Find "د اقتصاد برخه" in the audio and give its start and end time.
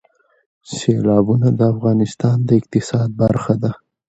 2.43-3.53